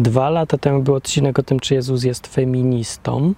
[0.00, 3.34] Dwa lata temu był odcinek o tym, czy Jezus jest feministą,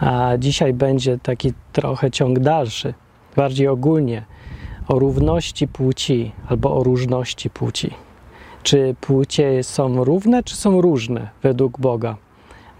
[0.00, 2.94] a dzisiaj będzie taki trochę ciąg dalszy,
[3.36, 4.24] bardziej ogólnie
[4.88, 7.90] o równości płci albo o różności płci.
[8.62, 12.16] Czy płcie są równe, czy są różne według Boga?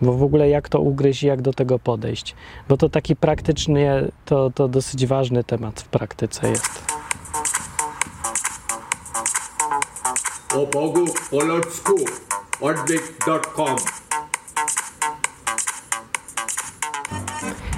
[0.02, 2.34] Bo w ogóle jak to ugryźć i jak do tego podejść?
[2.68, 6.95] Bo to taki praktycznie, to, to dosyć ważny temat w praktyce jest.
[10.55, 11.95] o Bogu po ludzku
[12.65, 13.77] odwyk.com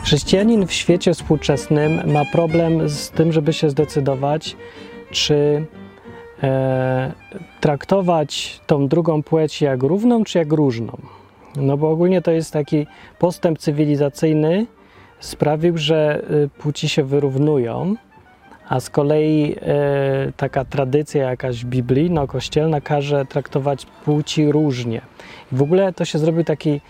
[0.04, 4.56] Chrześcijanin w świecie współczesnym ma problem z tym, żeby się zdecydować,
[5.10, 5.66] czy
[6.42, 7.12] e,
[7.60, 10.98] traktować tą drugą płeć jak równą, czy jak różną.
[11.56, 12.86] No bo ogólnie to jest taki
[13.18, 14.66] postęp cywilizacyjny
[15.20, 17.94] sprawił, że y, płci się wyrównują,
[18.68, 25.00] a z kolei e, taka tradycja jakaś biblijno-kościelna każe traktować płci różnie.
[25.52, 26.80] I w ogóle to się zrobił taki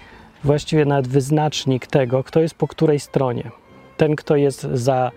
[0.45, 3.51] właściwie nawet wyznacznik tego, kto jest po której stronie.
[3.97, 5.11] Ten, kto jest za,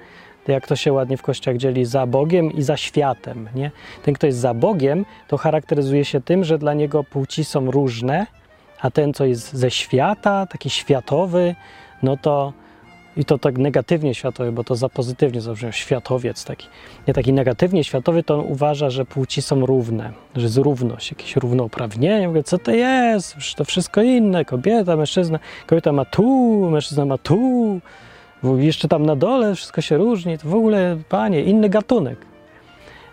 [0.47, 3.49] jak to się ładnie w kościach dzieli, za Bogiem i za światem.
[3.55, 3.71] Nie?
[4.03, 8.27] Ten, kto jest za Bogiem, to charakteryzuje się tym, że dla niego płci są różne,
[8.81, 11.55] a ten, co jest ze świata, taki światowy,
[12.03, 12.53] no to
[13.19, 16.67] i to tak negatywnie światowy, bo to za pozytywnie zabrzmiał światowiec taki.
[17.07, 21.35] Nie taki negatywnie światowy, to on uważa, że płci są równe, że jest równość, jakieś
[21.35, 22.27] równouprawnienie.
[22.27, 23.35] Mówię, co to jest?
[23.35, 24.45] Przecież to wszystko inne.
[24.45, 27.79] Kobieta, mężczyzna, kobieta ma tu, mężczyzna ma tu.
[28.57, 30.37] Jeszcze tam na dole wszystko się różni.
[30.37, 32.17] To w ogóle, panie, inny gatunek.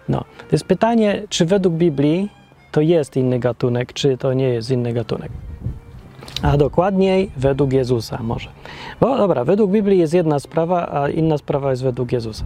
[0.09, 2.29] No, to jest pytanie, czy według Biblii
[2.73, 5.31] to jest inny gatunek, czy to nie jest inny gatunek
[6.47, 8.49] a dokładniej według Jezusa może.
[9.01, 12.45] Bo dobra, według Biblii jest jedna sprawa, a inna sprawa jest według Jezusa.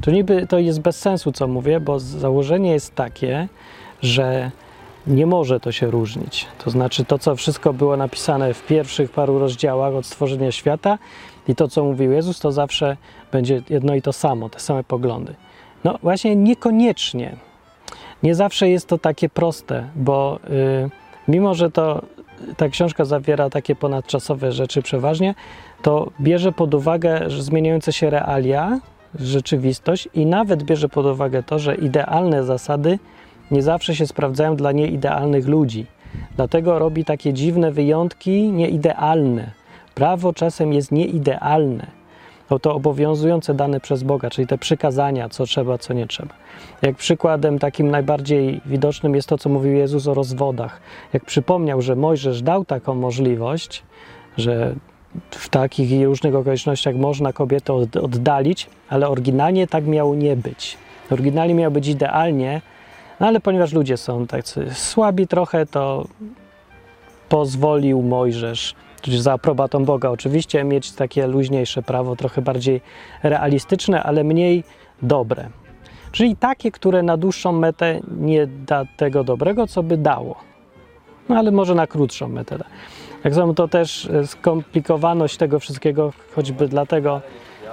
[0.00, 3.48] To niby to jest bez sensu, co mówię, bo założenie jest takie,
[4.02, 4.50] że
[5.06, 6.46] nie może to się różnić.
[6.64, 10.98] To znaczy to, co wszystko było napisane w pierwszych paru rozdziałach od stworzenia świata
[11.48, 12.96] i to, co mówił Jezus, to zawsze
[13.32, 15.34] będzie jedno i to samo, te same poglądy.
[15.84, 17.36] No właśnie niekoniecznie.
[18.22, 20.90] Nie zawsze jest to takie proste, bo yy,
[21.28, 22.02] mimo, że to
[22.56, 25.34] ta książka zawiera takie ponadczasowe rzeczy przeważnie,
[25.82, 28.80] to bierze pod uwagę zmieniające się realia,
[29.14, 32.98] rzeczywistość i nawet bierze pod uwagę to, że idealne zasady
[33.50, 35.86] nie zawsze się sprawdzają dla nieidealnych ludzi.
[36.36, 39.50] Dlatego robi takie dziwne wyjątki nieidealne.
[39.94, 41.86] Prawo czasem jest nieidealne
[42.50, 46.34] no to obowiązujące dane przez Boga, czyli te przykazania, co trzeba, co nie trzeba.
[46.82, 50.80] Jak przykładem takim najbardziej widocznym jest to, co mówił Jezus o rozwodach.
[51.12, 53.82] Jak przypomniał, że Mojżesz dał taką możliwość,
[54.36, 54.74] że
[55.30, 60.78] w takich i różnych okolicznościach można kobietę oddalić, ale oryginalnie tak miało nie być.
[61.10, 62.60] Oryginalnie miało być idealnie,
[63.20, 66.04] no ale ponieważ ludzie są tacy słabi trochę, to
[67.28, 68.74] pozwolił Mojżesz
[69.10, 72.80] czy za aprobatą Boga oczywiście, mieć takie luźniejsze prawo, trochę bardziej
[73.22, 74.64] realistyczne, ale mniej
[75.02, 75.48] dobre.
[76.12, 80.36] Czyli takie, które na dłuższą metę nie da tego dobrego, co by dało.
[81.28, 82.58] No ale może na krótszą metę.
[83.22, 87.20] Tak samo to też skomplikowaność tego wszystkiego, choćby dlatego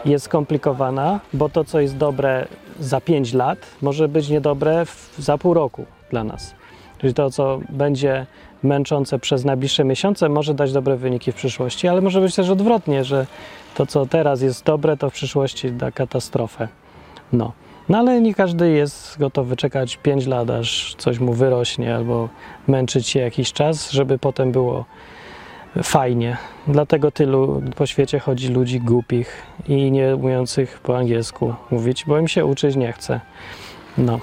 [0.05, 2.47] jest skomplikowana, bo to, co jest dobre
[2.79, 4.85] za 5 lat, może być niedobre
[5.17, 6.55] za pół roku dla nas.
[7.03, 8.25] Czyli to, co będzie
[8.63, 13.03] męczące przez najbliższe miesiące, może dać dobre wyniki w przyszłości, ale może być też odwrotnie,
[13.03, 13.27] że
[13.75, 16.67] to, co teraz jest dobre, to w przyszłości da katastrofę.
[17.33, 17.51] No.
[17.89, 22.29] No ale nie każdy jest gotowy czekać 5 lat, aż coś mu wyrośnie, albo
[22.67, 24.85] męczyć się jakiś czas, żeby potem było
[25.83, 26.37] fajnie.
[26.67, 32.27] Dlatego tylu po świecie chodzi ludzi głupich i nie umiejących po angielsku mówić, bo im
[32.27, 33.19] się uczyć nie chce.
[33.97, 34.19] No.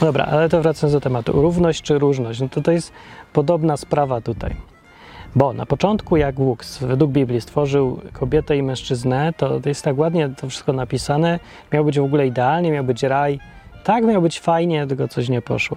[0.00, 1.32] Dobra, ale to wracając do tematu.
[1.32, 2.40] Równość czy różność?
[2.40, 2.92] No to to jest
[3.32, 4.56] podobna sprawa tutaj.
[5.36, 10.28] Bo na początku, jak Bóg według Biblii stworzył kobietę i mężczyznę, to jest tak ładnie
[10.28, 11.40] to wszystko napisane.
[11.72, 13.40] Miał być w ogóle idealnie, miał być raj.
[13.84, 15.76] Tak, miał być fajnie, tylko coś nie poszło.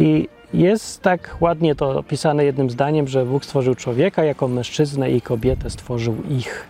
[0.00, 5.20] I jest tak ładnie to opisane jednym zdaniem, że Bóg stworzył człowieka jako mężczyznę i
[5.20, 6.66] kobietę stworzył ich.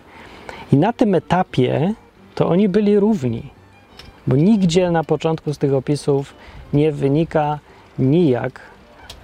[0.72, 1.94] I na tym etapie
[2.34, 3.42] to oni byli równi.
[4.26, 6.34] Bo nigdzie na początku z tych opisów
[6.72, 7.58] nie wynika
[7.98, 8.60] nijak,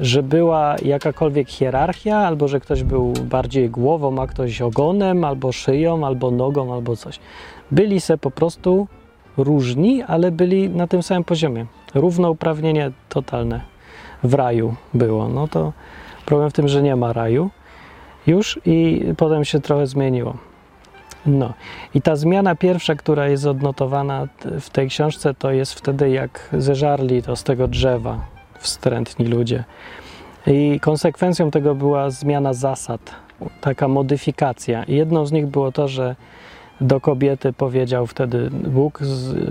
[0.01, 6.07] że była jakakolwiek hierarchia, albo że ktoś był bardziej głową, a ktoś ogonem, albo szyją,
[6.07, 7.21] albo nogą, albo coś.
[7.71, 8.87] Byli se po prostu
[9.37, 11.67] różni, ale byli na tym samym poziomie.
[11.95, 13.61] Równouprawnienie totalne
[14.23, 15.29] w raju było.
[15.29, 15.73] No to
[16.27, 17.51] problem w tym, że nie ma raju
[18.27, 20.37] już i potem się trochę zmieniło.
[21.27, 21.53] No
[21.95, 24.29] i ta zmiana pierwsza, która jest odnotowana
[24.61, 28.27] w tej książce, to jest wtedy, jak zeżarli to z tego drzewa
[28.59, 29.65] wstrętni ludzie.
[30.47, 33.15] I konsekwencją tego była zmiana zasad,
[33.61, 34.85] taka modyfikacja.
[34.85, 36.17] I jedną z nich było to, że
[36.81, 38.99] do kobiety powiedział wtedy Bóg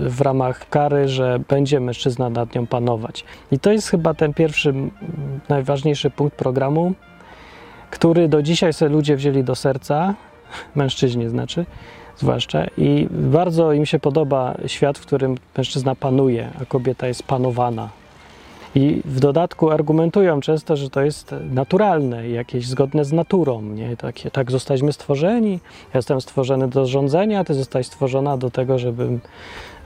[0.08, 3.24] w ramach kary, że będzie mężczyzna nad nią panować.
[3.52, 4.74] I to jest chyba ten pierwszy,
[5.48, 6.92] najważniejszy punkt programu,
[7.90, 10.14] który do dzisiaj sobie ludzie wzięli do serca,
[10.74, 11.66] mężczyźni znaczy,
[12.16, 17.88] zwłaszcza, i bardzo im się podoba świat, w którym mężczyzna panuje, a kobieta jest panowana.
[18.74, 23.62] I w dodatku argumentują często, że to jest naturalne, jakieś zgodne z naturą.
[23.62, 23.96] Nie?
[24.32, 25.52] Tak zostaliśmy stworzeni.
[25.94, 29.18] Ja jestem stworzony do rządzenia, ty zostałeś stworzona do tego, żeby,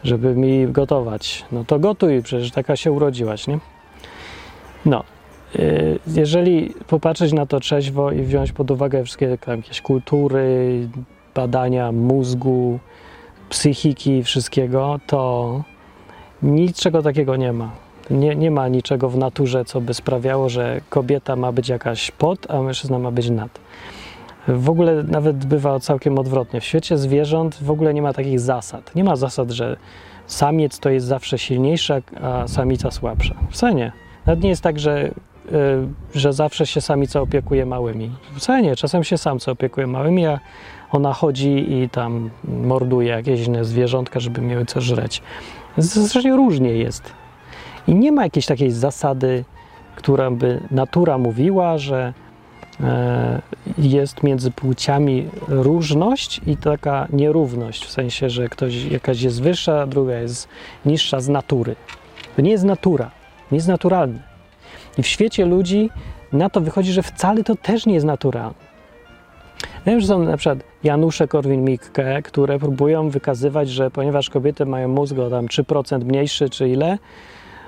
[0.05, 1.45] żeby mi gotować.
[1.53, 3.59] No to gotuj, przecież taka się urodziłaś, nie?
[4.87, 5.05] No.
[5.57, 10.89] Y, Jeżeli popatrzeć na to trzeźwo i wziąć pod uwagę wszystkie jakieś kultury,
[11.35, 12.79] badania mózgu,
[13.49, 15.63] psychiki, wszystkiego, to
[16.43, 17.71] niczego takiego nie ma.
[18.11, 22.51] Nie, nie ma niczego w naturze, co by sprawiało, że kobieta ma być jakaś pod,
[22.51, 23.61] a mężczyzna ma być nad.
[24.49, 26.61] W ogóle nawet bywa całkiem odwrotnie.
[26.61, 28.95] W świecie zwierząt w ogóle nie ma takich zasad.
[28.95, 29.77] Nie ma zasad, że
[30.27, 33.35] samiec to jest zawsze silniejszy, a samica słabsza.
[33.51, 33.93] Wcale nie.
[34.27, 35.11] Nawet nie jest tak, że,
[36.15, 38.11] że zawsze się samica opiekuje małymi.
[38.37, 38.77] Wcale nie.
[38.77, 40.41] Czasem się samca opiekuje małymi, a
[40.91, 45.23] ona chodzi i tam morduje jakieś inne zwierzątka, żeby miały co żreć.
[45.77, 47.13] Zresztą różnie jest.
[47.89, 49.45] I nie ma jakiejś takiej zasady,
[49.97, 52.13] która by natura mówiła, że
[52.81, 53.43] e,
[53.79, 60.15] jest między płciami różność i taka nierówność, w sensie, że ktoś, jakaś jest wyższa, druga
[60.15, 60.49] jest
[60.87, 61.77] niższa z natury.
[62.37, 63.11] To nie jest natura,
[63.53, 64.28] nie jest naturalne.
[64.99, 65.91] I w świecie ludzi
[66.33, 68.69] na to wychodzi, że wcale to też nie jest naturalne.
[69.87, 75.19] Wiem, że są na przykład Janusze Korwin-Mikke, które próbują wykazywać, że ponieważ kobiety mają mózg
[75.19, 76.99] o tam 3% mniejszy czy ile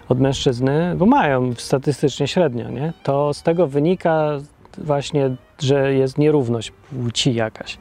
[0.09, 2.93] od mężczyzny, bo mają statystycznie średnio, nie?
[3.03, 4.39] to z tego wynika
[4.79, 6.73] właśnie, że jest nierówność
[7.03, 7.79] płci jakaś.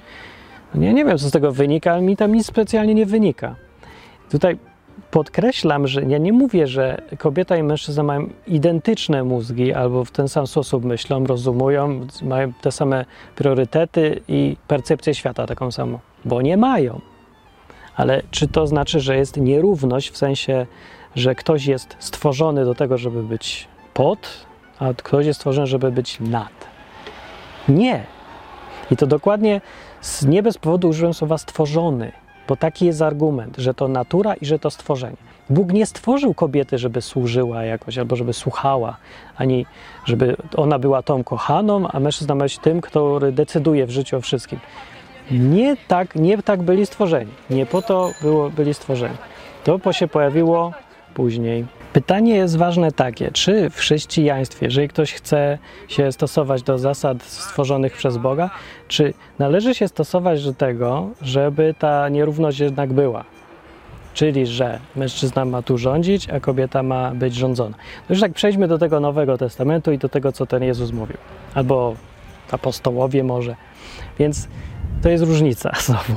[0.75, 3.55] Nie, nie wiem, co z tego wynika, ale mi tam nic specjalnie nie wynika.
[4.31, 4.57] Tutaj
[5.11, 10.27] podkreślam, że ja nie mówię, że kobieta i mężczyzna mają identyczne mózgi albo w ten
[10.27, 13.05] sam sposób myślą, rozumują, mają te same
[13.35, 17.01] priorytety i percepcję świata taką samą, bo nie mają.
[17.95, 20.65] Ale czy to znaczy, że jest nierówność w sensie,
[21.15, 24.45] że ktoś jest stworzony do tego, żeby być pod,
[24.79, 26.67] a ktoś jest stworzony, żeby być nad?
[27.69, 28.03] Nie.
[28.91, 29.61] I to dokładnie
[30.27, 32.11] nie bez powodu użyłem słowa stworzony,
[32.49, 35.17] bo taki jest argument, że to natura i że to stworzenie.
[35.49, 38.97] Bóg nie stworzył kobiety, żeby służyła jakoś albo żeby słuchała,
[39.37, 39.65] ani
[40.05, 44.21] żeby ona była tą kochaną, a mężczyzna ma być tym, który decyduje w życiu o
[44.21, 44.59] wszystkim.
[45.31, 47.31] Nie tak, nie tak byli stworzeni.
[47.49, 49.15] Nie po to było, byli stworzeni.
[49.63, 50.73] To się pojawiło
[51.19, 51.65] później.
[51.93, 55.57] Pytanie jest ważne takie, czy w chrześcijaństwie, jeżeli ktoś chce
[55.87, 58.49] się stosować do zasad stworzonych przez Boga,
[58.87, 63.23] czy należy się stosować do tego, żeby ta nierówność jednak była?
[64.13, 67.75] Czyli, że mężczyzna ma tu rządzić, a kobieta ma być rządzona.
[68.07, 71.17] To już tak przejdźmy do tego Nowego Testamentu i do tego, co ten Jezus mówił.
[71.53, 71.95] Albo
[72.51, 73.55] apostołowie może.
[74.19, 74.47] Więc
[75.01, 76.13] to jest różnica znowu.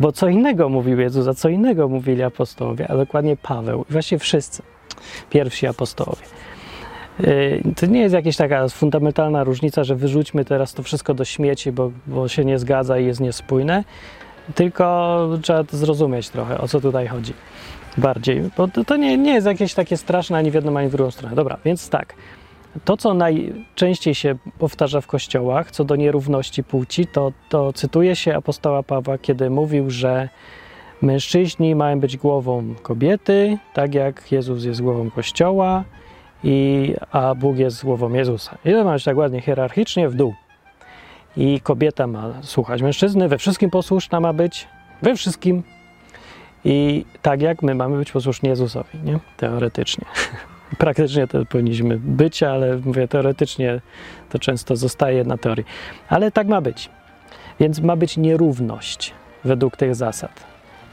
[0.00, 3.84] Bo co innego mówił Jezus, a co innego mówili apostołowie, a dokładnie Paweł.
[3.90, 4.62] I właściwie wszyscy
[5.30, 6.22] pierwsi apostołowie.
[7.20, 11.72] Yy, To nie jest jakaś taka fundamentalna różnica, że wyrzućmy teraz to wszystko do śmieci,
[11.72, 13.84] bo, bo się nie zgadza i jest niespójne,
[14.54, 17.32] tylko trzeba zrozumieć trochę, o co tutaj chodzi
[17.98, 20.92] bardziej, bo to, to nie, nie jest jakieś takie straszne ani w jedną, ani w
[20.92, 21.36] drugą stronę.
[21.36, 22.14] Dobra, więc tak,
[22.84, 28.36] to co najczęściej się powtarza w kościołach co do nierówności płci, to, to cytuje się
[28.36, 30.28] apostoła Pawła, kiedy mówił, że
[31.02, 35.84] Mężczyźni mają być głową kobiety, tak jak Jezus jest głową Kościoła,
[36.44, 38.58] i, a Bóg jest głową Jezusa.
[38.64, 40.34] I to ma być tak ładnie hierarchicznie w dół.
[41.36, 44.68] I kobieta ma słuchać mężczyzny, we wszystkim posłuszna ma być,
[45.02, 45.62] we wszystkim.
[46.64, 49.18] I tak jak my mamy być posłuszni Jezusowi, nie?
[49.36, 50.04] Teoretycznie.
[50.78, 53.80] Praktycznie to powinniśmy być, ale mówię teoretycznie,
[54.30, 55.64] to często zostaje na teorii.
[56.08, 56.90] Ale tak ma być.
[57.60, 59.14] Więc ma być nierówność
[59.44, 60.44] według tych zasad.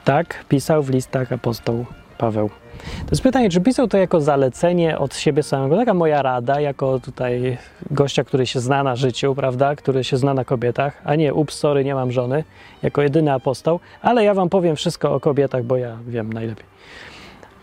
[0.03, 1.85] Tak pisał w listach apostoł
[2.17, 2.50] Paweł.
[2.81, 7.00] To jest pytanie, czy pisał to jako zalecenie od siebie samego, taka moja rada, jako
[7.00, 7.57] tutaj
[7.91, 11.57] gościa, który się zna na życiu, prawda, który się zna na kobietach, a nie, ups,
[11.57, 12.43] sorry, nie mam żony,
[12.83, 16.65] jako jedyny apostoł, ale ja wam powiem wszystko o kobietach, bo ja wiem najlepiej.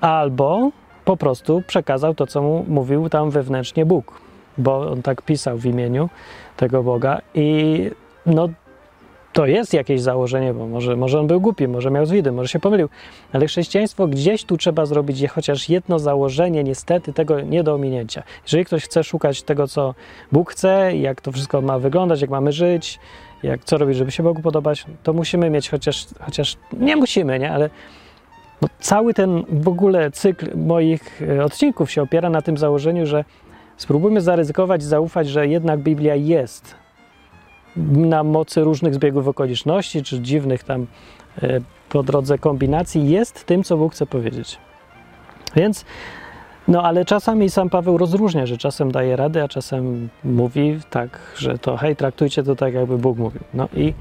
[0.01, 0.71] Albo
[1.09, 4.21] po prostu przekazał to, co mu mówił tam wewnętrznie Bóg,
[4.59, 6.09] bo on tak pisał w imieniu
[6.57, 7.91] tego Boga i
[8.27, 8.49] no
[9.33, 12.59] to jest jakieś założenie, bo może, może on był głupi, może miał zwidy, może się
[12.59, 12.89] pomylił,
[13.33, 18.23] ale chrześcijaństwo gdzieś tu trzeba zrobić chociaż jedno założenie, niestety tego nie do ominięcia.
[18.43, 19.95] Jeżeli ktoś chce szukać tego, co
[20.33, 22.99] Bóg chce, jak to wszystko ma wyglądać, jak mamy żyć,
[23.43, 27.53] jak co robić, żeby się Bogu podobać, to musimy mieć chociaż, chociaż nie musimy, nie,
[27.53, 27.71] ale
[28.63, 33.25] no, cały ten w ogóle cykl moich e, odcinków się opiera na tym założeniu, że
[33.77, 36.75] spróbujmy zaryzykować, zaufać, że jednak Biblia jest
[37.93, 40.87] na mocy różnych zbiegów okoliczności, czy dziwnych tam
[41.43, 44.59] e, po drodze kombinacji, jest tym, co Bóg chce powiedzieć.
[45.57, 45.85] Więc,
[46.69, 51.59] no ale czasami sam Paweł rozróżnia, że czasem daje radę, a czasem mówi tak, że
[51.59, 53.41] to hej, traktujcie to tak, jakby Bóg mówił.
[53.55, 53.95] No i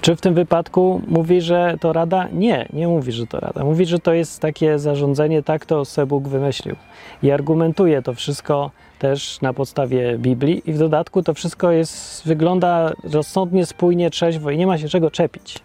[0.00, 2.28] czy w tym wypadku mówi, że to rada?
[2.32, 3.64] Nie, nie mówi, że to rada.
[3.64, 6.76] Mówi, że to jest takie zarządzenie, tak to se Bóg wymyślił.
[7.22, 12.92] I argumentuje to wszystko też na podstawie Biblii i w dodatku to wszystko jest, wygląda
[13.12, 15.58] rozsądnie, spójnie, trzeźwo i nie ma się czego czepić.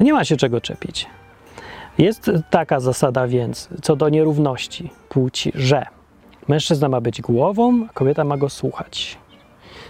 [0.00, 1.06] No nie ma się czego czepić.
[1.98, 5.86] Jest taka zasada więc, co do nierówności płci, że
[6.48, 9.18] mężczyzna ma być głową, a kobieta ma go słuchać.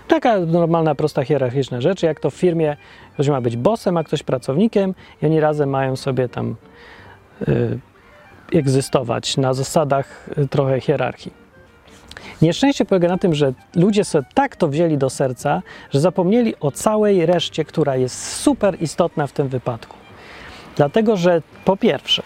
[0.09, 2.76] Taka normalna, prosta, hierarchiczna rzecz, jak to w firmie
[3.20, 6.56] ktoś ma być bossem, a ktoś pracownikiem i oni razem mają sobie tam
[7.48, 7.78] y,
[8.52, 11.32] egzystować na zasadach y, trochę hierarchii.
[12.42, 16.70] Nieszczęście polega na tym, że ludzie sobie tak to wzięli do serca, że zapomnieli o
[16.70, 19.96] całej reszcie, która jest super istotna w tym wypadku.
[20.76, 22.22] Dlatego, że po pierwsze,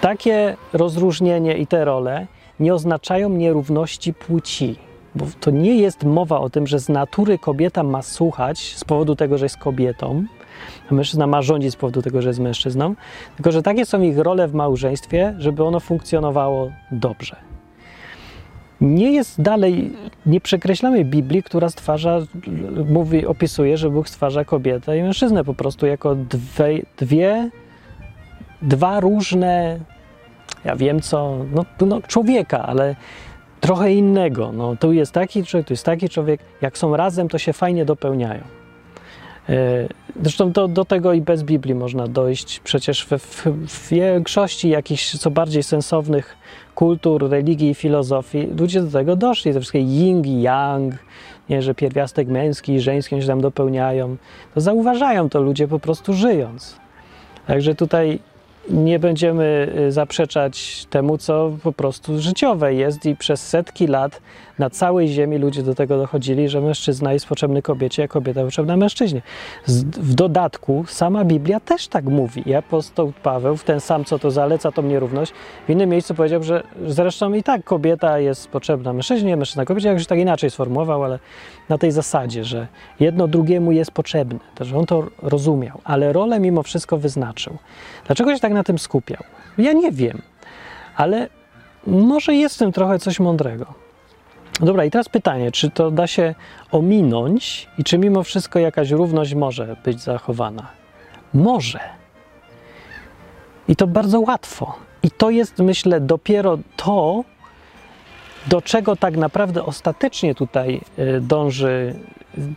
[0.00, 2.26] takie rozróżnienie i te role
[2.60, 4.76] nie oznaczają nierówności płci.
[5.14, 9.16] Bo to nie jest mowa o tym, że z natury kobieta ma słuchać z powodu
[9.16, 10.24] tego, że jest kobietą,
[10.90, 12.94] a mężczyzna ma rządzić z powodu tego, że jest mężczyzną,
[13.36, 17.36] tylko że takie są ich role w małżeństwie, żeby ono funkcjonowało dobrze.
[18.80, 19.92] Nie jest dalej,
[20.26, 22.20] nie przekreślamy Biblii, która stwarza,
[22.88, 27.50] mówi, opisuje, że Bóg stwarza kobietę i mężczyznę po prostu jako dwie, dwie
[28.62, 29.78] dwa różne,
[30.64, 32.96] ja wiem co, no, no człowieka, ale
[33.64, 34.52] trochę innego.
[34.52, 36.40] No, tu jest taki człowiek, tu jest taki człowiek.
[36.60, 38.40] Jak są razem, to się fajnie dopełniają.
[39.48, 39.88] E,
[40.22, 42.60] zresztą do, do tego i bez Biblii można dojść.
[42.60, 46.36] Przecież w, w, w większości jakichś co bardziej sensownych
[46.74, 49.52] kultur, religii i filozofii ludzie do tego doszli.
[49.52, 50.94] Te wszystkie yin i yang,
[51.48, 54.16] nie, że pierwiastek męski i żeński się tam dopełniają.
[54.54, 56.76] To zauważają to ludzie po prostu żyjąc.
[57.46, 58.18] Także tutaj
[58.70, 64.20] nie będziemy y, zaprzeczać temu, co po prostu życiowe jest i przez setki lat
[64.58, 68.76] na całej ziemi ludzie do tego dochodzili, że mężczyzna jest potrzebny kobiecie, a kobieta potrzebna
[68.76, 69.22] mężczyźnie.
[69.68, 72.54] w dodatku sama Biblia też tak mówi.
[72.54, 75.32] Apostoł Paweł, ten sam, co to zaleca tą nierówność,
[75.66, 79.98] w innym miejscu powiedział, że zresztą i tak kobieta jest potrzebna mężczyźnie, mężczyzna kobiecie, jak
[79.98, 81.18] już tak inaczej sformułował, ale
[81.68, 82.66] na tej zasadzie, że
[83.00, 84.38] jedno drugiemu jest potrzebne.
[84.54, 87.56] To, że on to rozumiał, ale rolę mimo wszystko wyznaczył.
[88.06, 89.22] Dlaczego się tak na tym skupiał?
[89.58, 90.22] Ja nie wiem,
[90.96, 91.28] ale
[91.86, 93.66] może jest w tym trochę coś mądrego.
[94.60, 96.34] Dobra, i teraz pytanie, czy to da się
[96.70, 100.66] ominąć i czy mimo wszystko jakaś równość może być zachowana?
[101.34, 101.80] Może.
[103.68, 104.74] I to bardzo łatwo.
[105.02, 107.24] I to jest, myślę, dopiero to,
[108.46, 111.94] do czego tak naprawdę ostatecznie tutaj y, dąży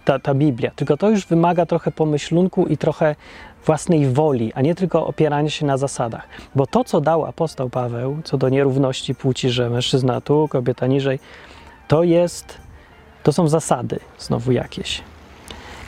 [0.06, 0.72] ta, ta Biblia.
[0.75, 3.15] Tylko to już wymaga trochę pomyślunku i trochę
[3.65, 6.27] własnej woli, a nie tylko opierania się na zasadach.
[6.56, 11.20] Bo to, co dał apostoł Paweł, co do nierówności płci, że mężczyzna tu, kobieta niżej,
[11.88, 12.58] to jest,
[13.24, 15.01] to są zasady znowu jakieś.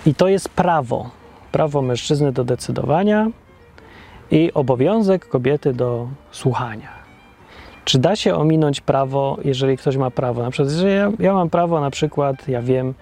[0.05, 1.09] I to jest prawo.
[1.51, 3.27] Prawo mężczyzny do decydowania
[4.31, 6.98] i obowiązek kobiety do słuchania.
[7.89, 10.43] Czy da się ominąć prawo, jeżeli ktoś ma prawo?
[10.43, 12.93] Na przykład, jeżeli ja, ja mam prawo, na przykład, ja wiem,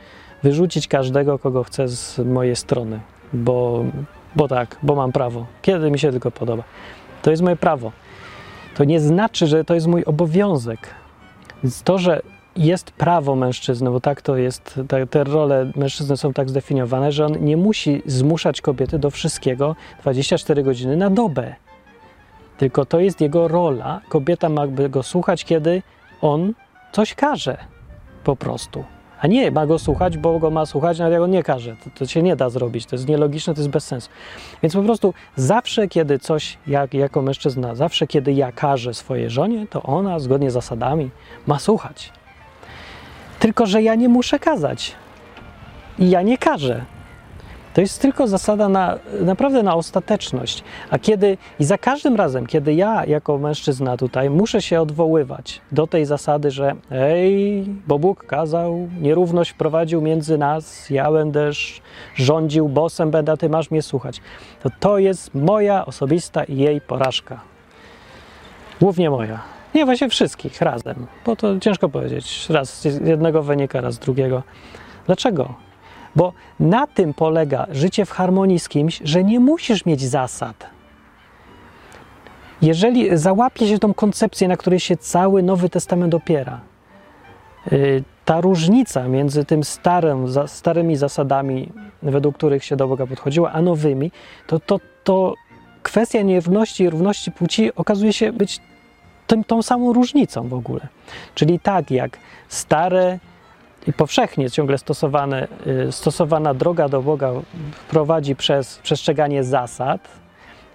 [0.44, 3.00] wyrzucić każdego, kogo chcę z mojej strony,
[3.34, 3.86] bo,
[4.36, 6.64] bo tak, bo mam prawo, kiedy mi się tylko podoba.
[7.22, 7.92] To jest moje prawo.
[8.76, 10.80] To nie znaczy, że to jest mój obowiązek.
[11.64, 12.22] Więc to, że
[12.56, 17.26] jest prawo mężczyzny, bo tak to jest, te, te role mężczyzny są tak zdefiniowane, że
[17.26, 21.56] on nie musi zmuszać kobiety do wszystkiego 24 godziny na dobę.
[22.58, 24.02] Tylko to jest jego rola.
[24.10, 25.82] Kobieta ma go słuchać, kiedy
[26.22, 26.54] on
[26.92, 27.58] coś każe.
[28.24, 28.84] Po prostu.
[29.20, 31.76] A nie ma go słuchać, bo go ma słuchać, nawet jak on nie każe.
[31.84, 32.86] To, to się nie da zrobić.
[32.86, 34.10] To jest nielogiczne, to jest bez sensu.
[34.64, 39.68] Więc po prostu zawsze, kiedy coś, jak, jako mężczyzna, zawsze, kiedy ja każę swojej żonie,
[39.68, 41.10] to ona, zgodnie z zasadami,
[41.48, 42.12] ma słuchać.
[43.40, 44.96] Tylko, że ja nie muszę kazać.
[46.00, 46.86] I ja nie każę.
[47.78, 50.64] To jest tylko zasada na, naprawdę na ostateczność.
[50.90, 55.88] A kiedy, i za każdym razem, kiedy ja jako mężczyzna tutaj muszę się odwoływać do
[55.88, 61.50] tej zasady, że ej, bo Bóg kazał, nierówność wprowadził między nas, ja będę
[62.16, 64.22] rządził, bosem będę, a ty masz mnie słuchać,
[64.64, 67.42] to to jest moja osobista i jej porażka.
[68.82, 69.40] Głównie moja.
[69.76, 72.50] Nie, właśnie wszystkich razem, bo to ciężko powiedzieć.
[72.50, 74.44] Raz z jednego wynika, raz z drugiego.
[75.06, 75.67] Dlaczego?
[76.18, 80.70] Bo na tym polega życie w harmonii z kimś, że nie musisz mieć zasad.
[82.62, 86.60] Jeżeli załapie się tą koncepcję, na której się cały Nowy Testament opiera,
[87.72, 91.72] y, ta różnica między tym starym, starymi zasadami,
[92.04, 94.12] według których się do Boga podchodziło, a nowymi,
[94.48, 95.34] to, to, to
[95.84, 98.60] kwestia nierówności i równości płci okazuje się być
[99.28, 100.88] tym, tą samą różnicą w ogóle.
[101.36, 103.20] Czyli tak jak stare
[103.88, 107.32] i powszechnie ciągle y, stosowana droga do Boga
[107.90, 110.08] prowadzi przez przestrzeganie zasad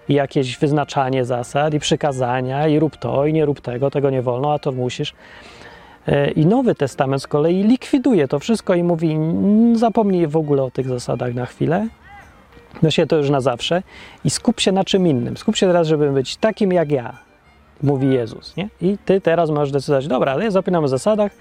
[0.09, 4.21] i jakieś wyznaczanie zasad i przykazania i rób to i nie rób tego, tego nie
[4.21, 5.13] wolno, a to musisz.
[6.07, 9.17] Y, I Nowy Testament z kolei likwiduje to wszystko i mówi:
[9.73, 11.87] zapomnij w ogóle o tych zasadach na chwilę,
[12.81, 13.83] no się to już na zawsze
[14.25, 15.37] i skup się na czym innym.
[15.37, 17.17] Skup się teraz, żeby być takim jak ja,
[17.83, 18.57] mówi Jezus.
[18.57, 18.69] Nie?
[18.81, 21.31] I ty teraz możesz decydować: dobra, ale ja zapinam o zasadach,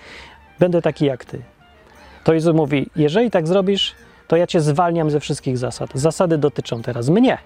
[0.59, 1.43] będę taki jak ty.
[2.25, 3.95] To Jezus mówi: Jeżeli tak zrobisz,
[4.29, 5.91] to ja cię zwalniam ze wszystkich zasad.
[5.95, 7.39] Zasady dotyczą teraz mnie,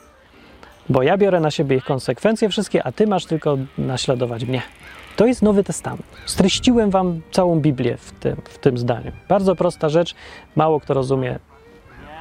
[0.88, 4.62] bo ja biorę na siebie ich konsekwencje wszystkie, a ty masz tylko naśladować mnie.
[5.16, 6.06] To jest Nowy Testament.
[6.26, 9.12] Streściłem wam całą Biblię w tym, w tym zdaniu.
[9.28, 10.14] Bardzo prosta rzecz,
[10.56, 11.38] mało kto rozumie.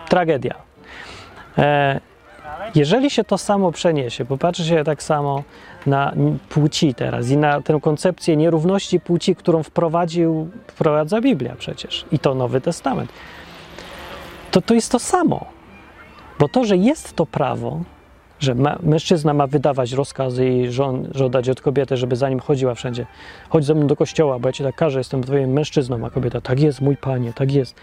[0.09, 0.55] Tragedia.
[1.57, 1.99] E,
[2.75, 5.43] jeżeli się to samo przeniesie, popatrzy się tak samo
[5.85, 6.13] na
[6.49, 12.35] płci teraz i na tę koncepcję nierówności płci, którą wprowadził, wprowadza Biblia przecież i to
[12.35, 13.11] Nowy Testament,
[14.51, 15.45] to to jest to samo.
[16.39, 17.81] Bo to, że jest to prawo,
[18.39, 22.75] że ma, mężczyzna ma wydawać rozkazy i żon, żądać od kobiety, żeby za nim chodziła
[22.75, 23.05] wszędzie.
[23.49, 26.41] Chodź ze mną do kościoła, bo ja ci tak każę, jestem twoim mężczyzną, a kobieta,
[26.41, 27.75] tak jest, mój panie, tak jest.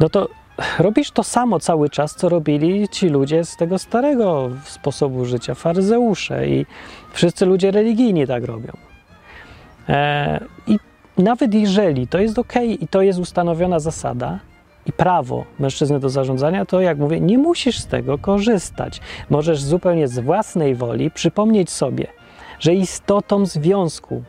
[0.00, 0.28] No to
[0.78, 6.48] robisz to samo cały czas, co robili ci ludzie z tego starego sposobu życia, faryzeusze
[6.48, 6.66] i
[7.12, 8.72] wszyscy ludzie religijni tak robią.
[9.88, 10.78] E, I
[11.18, 14.38] nawet jeżeli to jest ok i to jest ustanowiona zasada
[14.86, 19.00] i prawo mężczyzny do zarządzania, to jak mówię, nie musisz z tego korzystać.
[19.30, 22.06] Możesz zupełnie z własnej woli przypomnieć sobie,
[22.58, 24.22] że istotą związku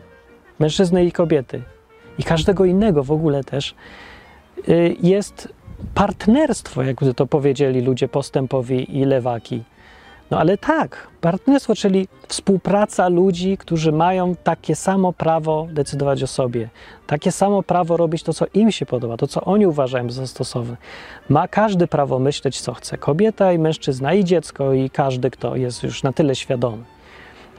[0.59, 1.61] mężczyzny i kobiety
[2.17, 3.75] i każdego innego w ogóle też
[4.69, 5.53] y, jest
[5.93, 9.63] partnerstwo, jakby to powiedzieli ludzie postępowi i lewaki.
[10.31, 16.69] No ale tak, partnerstwo, czyli współpraca ludzi, którzy mają takie samo prawo decydować o sobie,
[17.07, 20.77] takie samo prawo robić to, co im się podoba, to, co oni uważają za stosowne.
[21.29, 22.97] Ma każdy prawo myśleć, co chce.
[22.97, 26.83] Kobieta i mężczyzna, i dziecko, i każdy, kto jest już na tyle świadomy,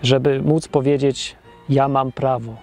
[0.03, 1.37] żeby móc powiedzieć:
[1.69, 2.57] Ja mam prawo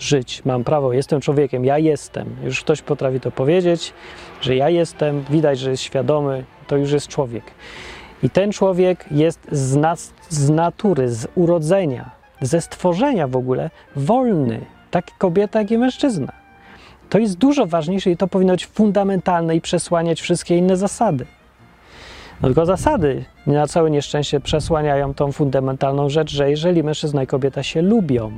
[0.00, 2.36] żyć, mam prawo, jestem człowiekiem, ja jestem.
[2.44, 3.92] Już ktoś potrafi to powiedzieć,
[4.40, 7.44] że ja jestem, widać, że jest świadomy, to już jest człowiek.
[8.22, 12.10] I ten człowiek jest z, nas, z natury, z urodzenia,
[12.40, 14.60] ze stworzenia w ogóle wolny,
[14.90, 16.32] tak kobieta, jak i mężczyzna.
[17.10, 21.26] To jest dużo ważniejsze i to powinno być fundamentalne i przesłaniać wszystkie inne zasady.
[22.42, 27.62] No tylko zasady na całe nieszczęście przesłaniają tą fundamentalną rzecz, że jeżeli mężczyzna i kobieta
[27.62, 28.32] się lubią,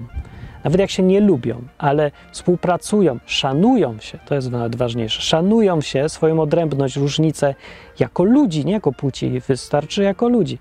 [0.64, 6.08] nawet jak się nie lubią, ale współpracują, szanują się, to jest nawet ważniejsze, szanują się,
[6.08, 7.54] swoją odrębność, różnicę
[7.98, 10.58] jako ludzi, nie jako płci, wystarczy jako ludzi,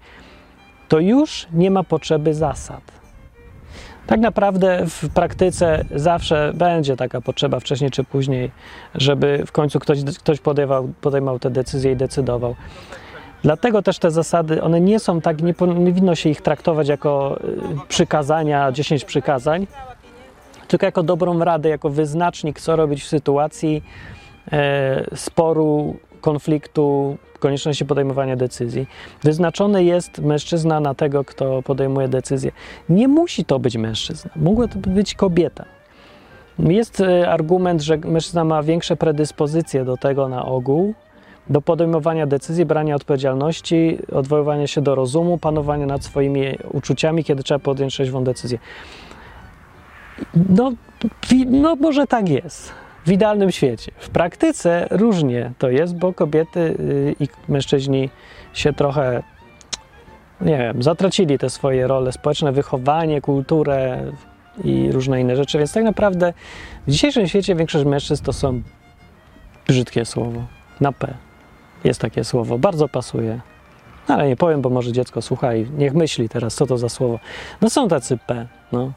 [0.88, 2.82] to już nie ma potrzeby zasad.
[4.08, 8.52] Tak naprawdę w praktyce zawsze będzie taka potrzeba, wcześniej czy później,
[8.96, 12.56] żeby w końcu ktoś, ktoś podejmował, podejmował te decyzje i decydował.
[13.44, 17.88] Dlatego też te zasady, one nie są tak, nie powinno się ich traktować jako y,
[17.88, 19.68] przykazania, 10 przykazań,
[20.68, 23.84] tylko jako dobrą radę, jako wyznacznik, co robić w sytuacji
[24.52, 28.88] e, sporu, konfliktu, konieczności podejmowania decyzji.
[29.24, 32.52] Wyznaczony jest mężczyzna na tego, kto podejmuje decyzję.
[32.90, 35.66] Nie musi to być mężczyzna, mogła to być kobieta.
[36.60, 40.94] Jest e, argument, że mężczyzna ma większe predyspozycje do tego na ogół,
[41.50, 47.60] do podejmowania decyzji, brania odpowiedzialności, odwoływania się do rozumu, panowania nad swoimi uczuciami, kiedy trzeba
[47.60, 48.60] podjąć trzeźwą decyzję.
[50.50, 50.72] No,
[51.46, 52.74] no może tak jest.
[53.06, 53.92] W idealnym świecie.
[53.98, 58.10] W praktyce różnie to jest, bo kobiety y, i mężczyźni
[58.54, 59.24] się trochę,
[60.42, 64.04] nie wiem, zatracili te swoje role społeczne, wychowanie, kulturę
[64.64, 66.34] i różne inne rzeczy, więc tak naprawdę
[66.88, 68.62] w dzisiejszym świecie większość mężczyzn to są
[69.68, 70.44] brzydkie słowo,
[70.82, 71.31] na P.
[71.84, 73.40] Jest takie słowo, bardzo pasuje.
[74.10, 76.90] No, ale nie powiem, bo może dziecko słucha i niech myśli teraz, co to za
[76.90, 77.20] słowo.
[77.62, 78.92] No są tacy P, no.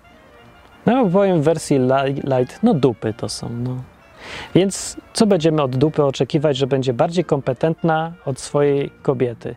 [0.87, 1.79] No powiem w wersji
[2.25, 3.77] light, no dupy to są, no.
[4.55, 9.55] Więc co będziemy od dupy oczekiwać, że będzie bardziej kompetentna od swojej kobiety?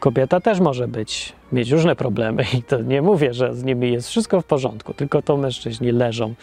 [0.00, 4.08] Kobieta też może być, mieć różne problemy i to nie mówię, że z nimi jest
[4.08, 6.34] wszystko w porządku, tylko to mężczyźni leżą.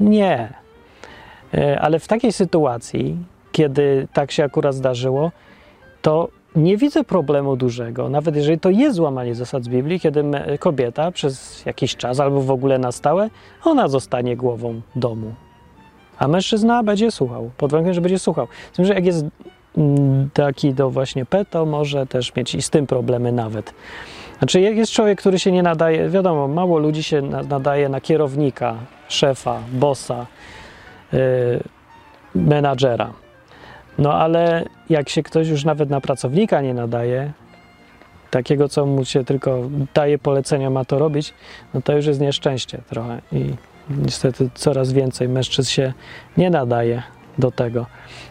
[0.00, 0.52] Nie.
[1.54, 3.16] E, ale w takiej sytuacji,
[3.52, 5.32] kiedy tak się akurat zdarzyło,
[6.06, 10.24] to nie widzę problemu dużego, nawet jeżeli to jest złamanie zasad z Biblii, kiedy
[10.58, 13.30] kobieta przez jakiś czas albo w ogóle na stałe,
[13.64, 15.34] ona zostanie głową domu.
[16.18, 18.48] A mężczyzna będzie słuchał, pod warunkiem, że będzie słuchał.
[18.72, 19.24] Z tym, że jak jest
[19.78, 23.74] mm, taki do właśnie P, to może też mieć i z tym problemy nawet.
[24.38, 28.74] Znaczy, jak jest człowiek, który się nie nadaje, wiadomo, mało ludzi się nadaje na kierownika,
[29.08, 30.26] szefa, bossa,
[31.12, 31.18] yy,
[32.34, 33.25] menadżera.
[33.98, 37.32] No ale jak się ktoś już nawet na pracownika nie nadaje,
[38.30, 41.34] takiego, co mu się tylko daje polecenia, ma to robić,
[41.74, 43.20] no to już jest nieszczęście trochę.
[43.32, 43.54] I
[43.90, 45.92] niestety coraz więcej mężczyzn się
[46.36, 47.02] nie nadaje
[47.38, 47.86] do tego.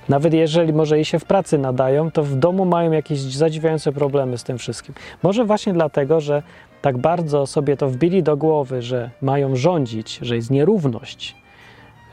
[0.10, 4.38] Nawet jeżeli może i się w pracy nadają, to w domu mają jakieś zadziwiające problemy
[4.38, 4.96] z tym wszystkim.
[5.24, 6.44] Może właśnie dlatego, że
[6.82, 11.36] tak bardzo sobie to wbili do głowy, że mają rządzić, że jest nierówność,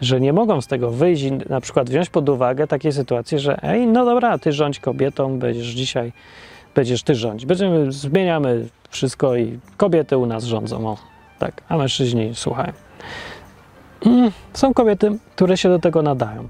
[0.03, 3.63] że nie mogą z tego wyjść i na przykład wziąć pod uwagę takie sytuacje, że
[3.63, 6.13] ej, no dobra, ty rządź kobietą, będziesz dzisiaj,
[6.75, 7.47] będziesz ty rządzić.
[7.47, 10.97] Będziemy, zmieniamy wszystko i kobiety u nas rządzą, o,
[11.39, 12.73] tak, a mężczyźni słuchają.
[14.07, 16.49] Mm, są kobiety, które się do tego nadają.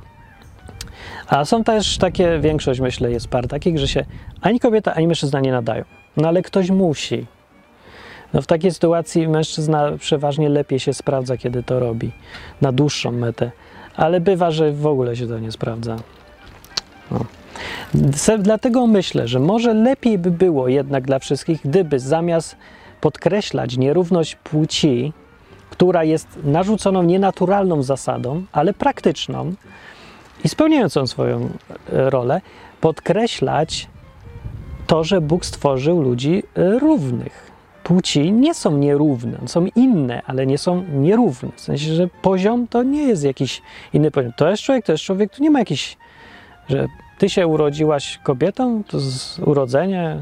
[1.26, 4.04] A są też takie, większość myślę jest par takich, że się
[4.40, 5.84] ani kobieta, ani mężczyzna nie nadają.
[6.16, 7.26] No ale ktoś musi.
[8.34, 12.10] No w takiej sytuacji mężczyzna przeważnie lepiej się sprawdza, kiedy to robi,
[12.60, 13.50] na dłuższą metę,
[13.96, 15.96] ale bywa, że w ogóle się to nie sprawdza.
[17.10, 17.24] No.
[18.38, 22.56] Dlatego myślę, że może lepiej by było jednak dla wszystkich, gdyby zamiast
[23.00, 25.12] podkreślać nierówność płci,
[25.70, 29.54] która jest narzuconą nienaturalną zasadą, ale praktyczną
[30.44, 31.50] i spełniającą swoją
[31.92, 32.40] e, rolę,
[32.80, 33.88] podkreślać
[34.86, 37.51] to, że Bóg stworzył ludzi e, równych
[37.84, 41.48] płci nie są nierówne, są inne, ale nie są nierówne.
[41.56, 44.32] W sensie, że poziom to nie jest jakiś inny poziom.
[44.36, 45.96] To jest człowiek, to jest człowiek, tu nie ma jakiś,
[46.68, 46.86] że
[47.18, 50.16] ty się urodziłaś kobietą, to z urodzenia,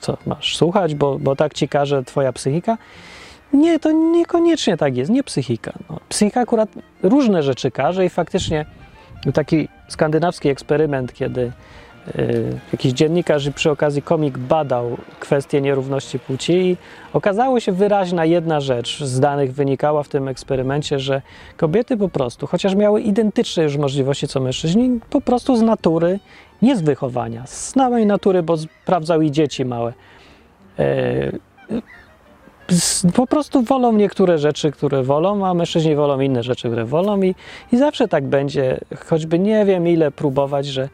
[0.00, 2.78] co masz słuchać, bo, bo tak ci każe twoja psychika.
[3.52, 5.72] Nie, to niekoniecznie tak jest, nie psychika.
[5.90, 6.68] No, psychika akurat
[7.02, 8.66] różne rzeczy każe i faktycznie
[9.34, 11.52] taki skandynawski eksperyment, kiedy
[12.72, 16.76] jakiś dziennikarz i przy okazji komik badał kwestię nierówności płci i
[17.12, 21.22] okazało się wyraźna jedna rzecz z danych wynikała w tym eksperymencie, że
[21.56, 26.18] kobiety po prostu, chociaż miały identyczne już możliwości co mężczyźni, po prostu z natury,
[26.62, 29.92] nie z wychowania, z samej natury, bo sprawdzał i dzieci małe,
[30.80, 31.38] y,
[33.14, 37.34] po prostu wolą niektóre rzeczy, które wolą, a mężczyźni wolą inne rzeczy, które wolą i,
[37.72, 40.88] i zawsze tak będzie, choćby nie wiem ile próbować, że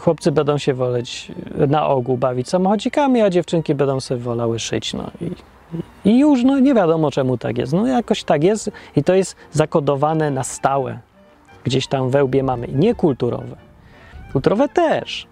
[0.00, 1.32] chłopcy będą się woleć
[1.68, 4.94] na ogół bawić samochodzikami, a dziewczynki będą sobie wolały szyć.
[4.94, 5.30] No i,
[6.10, 7.72] i już no, nie wiadomo czemu tak jest.
[7.72, 10.98] No jakoś tak jest i to jest zakodowane na stałe.
[11.64, 12.68] Gdzieś tam we łbie mamy.
[12.68, 13.56] Nie kulturowe.
[14.74, 15.26] Też,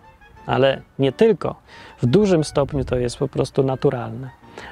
[0.46, 1.54] ale nie tylko.
[2.02, 4.30] W dużym stopniu to jest po prostu naturalne.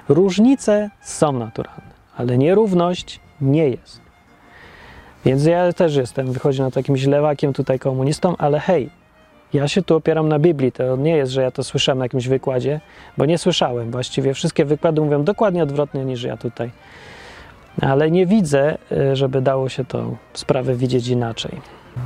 [0.08, 4.00] Różnice są naturalne, ale nierówność nie jest.
[5.24, 8.90] Więc ja też jestem, wychodzi na to jakimś lewakiem tutaj komunistą, ale hej,
[9.54, 10.72] ja się tu opieram na Biblii.
[10.72, 12.80] To nie jest, że ja to słyszałem na jakimś wykładzie,
[13.18, 13.90] bo nie słyszałem.
[13.90, 16.70] Właściwie wszystkie wykłady mówią dokładnie odwrotnie niż ja tutaj.
[17.80, 21.60] Ale nie widzę, e, żeby dało się to sprawę widzieć inaczej.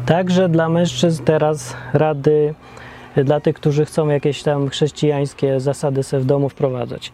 [0.06, 2.54] Także dla mężczyzn teraz rady
[3.16, 7.12] e, dla tych, którzy chcą jakieś tam chrześcijańskie zasady w domu wprowadzać.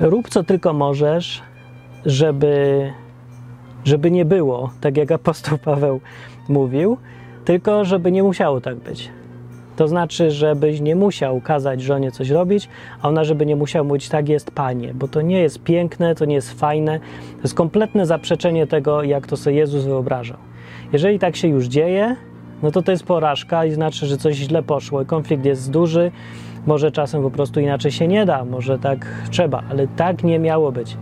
[0.00, 1.42] Rób co tylko możesz,
[2.06, 2.92] żeby,
[3.84, 6.00] żeby nie było, tak jak apostoł Paweł
[6.48, 6.96] mówił,
[7.44, 9.10] tylko żeby nie musiało tak być.
[9.78, 12.68] To znaczy, żebyś nie musiał kazać żonie coś robić,
[13.02, 16.24] a ona, żeby nie musiała mówić, tak jest panie, bo to nie jest piękne, to
[16.24, 17.00] nie jest fajne.
[17.36, 20.36] To jest kompletne zaprzeczenie tego, jak to sobie Jezus wyobrażał.
[20.92, 22.16] Jeżeli tak się już dzieje,
[22.62, 25.04] no to to jest porażka i znaczy, że coś źle poszło.
[25.04, 26.10] Konflikt jest duży,
[26.66, 30.72] może czasem po prostu inaczej się nie da, może tak trzeba, ale tak nie miało
[30.72, 30.96] być.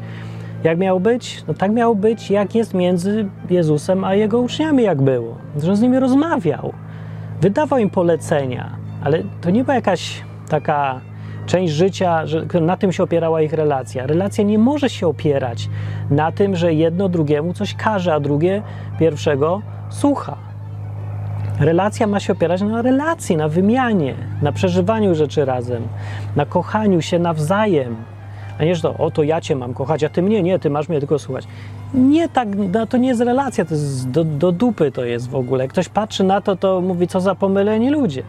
[0.65, 1.45] Jak miało być?
[1.49, 5.37] No tak miało być, jak jest między Jezusem a jego uczniami, jak było.
[5.63, 6.73] Że on z nimi rozmawiał
[7.41, 11.01] wydawał im polecenia, ale to nie była jakaś taka
[11.47, 14.07] część życia, że na tym się opierała ich relacja.
[14.07, 15.69] Relacja nie może się opierać
[16.11, 18.63] na tym, że jedno drugiemu coś każe, a drugie
[18.99, 20.37] pierwszego słucha.
[21.61, 25.83] Relacja ma się opierać na relacji, na wymianie, na przeżywaniu rzeczy razem,
[26.37, 27.97] na kochaniu się nawzajem.
[28.59, 30.71] A nie, że to, o to ja cię mam kochać, a ty mnie nie, ty
[30.71, 31.45] masz mnie tylko słuchać.
[31.95, 35.35] Nie tak, no, to nie jest relacja, to jest do, do dupy to jest w
[35.35, 35.69] ogóle.
[35.69, 38.23] Ktoś patrzy na to, to mówi, co za pomyleni ludzie.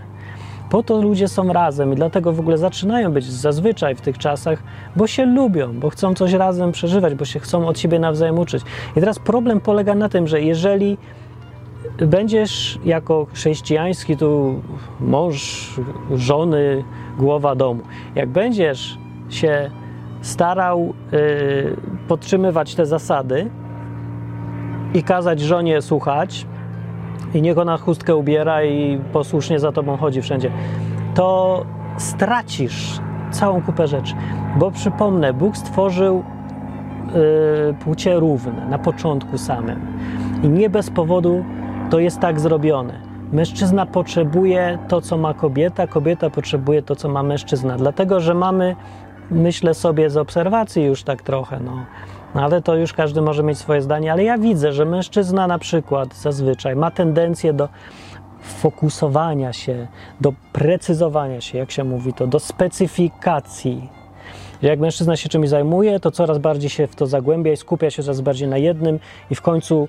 [0.70, 4.64] Po to ludzie są razem i dlatego w ogóle zaczynają być zazwyczaj w tych czasach,
[4.96, 8.64] bo się lubią, bo chcą coś razem przeżywać, bo się chcą od siebie nawzajem uczyć.
[8.96, 10.98] I teraz problem polega na tym, że jeżeli
[11.98, 14.62] będziesz jako chrześcijański tu
[15.00, 15.70] mąż,
[16.16, 16.84] żony,
[17.18, 17.82] głowa domu,
[18.16, 18.98] jak będziesz
[19.30, 19.72] się
[20.28, 21.76] starał y,
[22.08, 23.50] podtrzymywać te zasady
[24.94, 26.48] i kazać żonie słuchać,
[27.34, 30.52] i niech ona chustkę ubiera i posłusznie za tobą chodzi wszędzie,
[31.16, 31.66] to
[31.98, 33.00] stracisz
[33.32, 34.14] całą kupę rzeczy.
[34.60, 36.24] Bo przypomnę, Bóg stworzył
[37.70, 39.80] y, płcie równe na początku samym.
[40.44, 41.46] I nie bez powodu
[41.90, 43.08] to jest tak zrobione.
[43.32, 47.78] Mężczyzna potrzebuje to, co ma kobieta, kobieta potrzebuje to, co ma mężczyzna.
[47.78, 48.76] Dlatego, że mamy,
[49.32, 51.86] myślę sobie z obserwacji już tak trochę, no,
[52.34, 56.16] ale to już każdy może mieć swoje zdanie, ale ja widzę, że mężczyzna na przykład
[56.16, 57.70] zazwyczaj ma tendencję do
[58.42, 59.88] fokusowania się,
[60.22, 63.90] do precyzowania się, jak się mówi to, do specyfikacji.
[64.62, 68.04] Jak mężczyzna się czymś zajmuje, to coraz bardziej się w to zagłębia i skupia się
[68.04, 69.00] coraz bardziej na jednym
[69.32, 69.88] i w końcu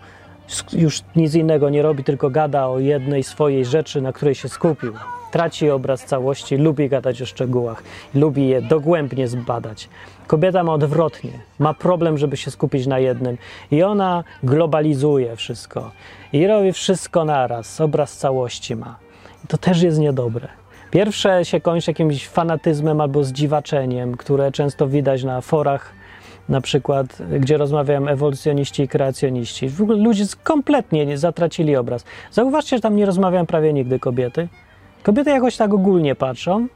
[0.72, 4.92] już nic innego nie robi, tylko gada o jednej swojej rzeczy, na której się skupił.
[5.30, 7.82] Traci obraz całości, lubi gadać o szczegółach,
[8.14, 9.88] lubi je dogłębnie zbadać.
[10.26, 13.38] Kobieta ma odwrotnie, ma problem, żeby się skupić na jednym
[13.70, 15.90] i ona globalizuje wszystko
[16.32, 18.98] i robi wszystko naraz, obraz całości ma.
[19.48, 20.48] To też jest niedobre.
[20.90, 25.92] Pierwsze się kończy jakimś fanatyzmem albo zdziwaczeniem, które często widać na forach,
[26.48, 29.68] na przykład, gdzie rozmawiają ewolucjoniści i kreacjoniści.
[29.68, 32.04] W ogóle ludzie kompletnie nie zatracili obraz.
[32.30, 34.48] Zauważcie, że tam nie rozmawiają prawie nigdy kobiety.
[35.08, 36.68] Kobiety jakoś tak ogólnie patrzą,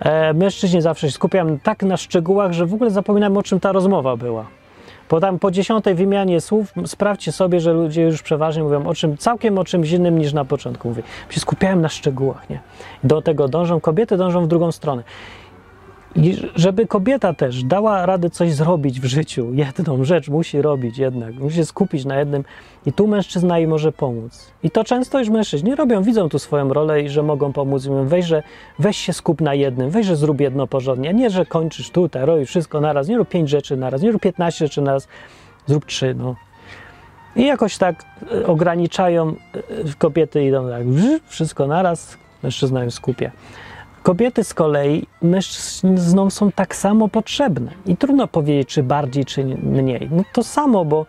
[0.00, 3.72] E, mężczyźni zawsze się skupiają tak na szczegółach, że w ogóle zapominam o czym ta
[3.72, 4.46] rozmowa była.
[5.08, 9.16] Po tam po dziesiątej wymianie słów sprawdźcie sobie, że ludzie już przeważnie mówią o czym,
[9.16, 11.02] całkiem o czymś innym niż na początku mówię.
[11.30, 12.60] Się skupiałem na szczegółach, nie?
[13.04, 15.02] Do tego dążą kobiety, dążą w drugą stronę.
[16.16, 21.34] I żeby kobieta też dała radę coś zrobić w życiu, jedną rzecz musi robić jednak,
[21.34, 22.44] musi się skupić na jednym
[22.86, 24.50] i tu mężczyzna jej może pomóc.
[24.62, 27.86] I to często już mężczyźni robią, widzą tu swoją rolę i że mogą pomóc.
[27.86, 28.42] I weź, że,
[28.78, 32.48] weź się skup na jednym, weź, że zrób jedno porządnie, nie, że kończysz tutaj, robisz
[32.48, 35.08] wszystko naraz, nie rób pięć rzeczy naraz, nie rób piętnaście rzeczy naraz,
[35.66, 36.34] zrób trzy, no.
[37.36, 39.62] I jakoś tak e, ograniczają, e,
[39.98, 40.82] kobiety idą tak,
[41.26, 43.30] wszystko naraz, mężczyzna ją skupia.
[44.02, 47.70] Kobiety z kolei mężczyznom są tak samo potrzebne.
[47.86, 50.08] I trudno powiedzieć, czy bardziej, czy mniej.
[50.10, 51.06] No to samo, bo